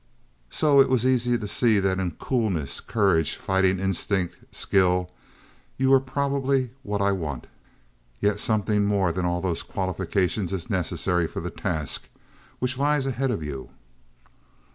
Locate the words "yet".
8.19-8.39